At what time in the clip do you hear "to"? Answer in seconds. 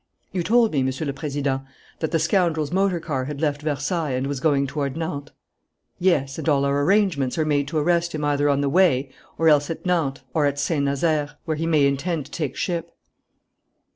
7.67-7.77, 12.25-12.31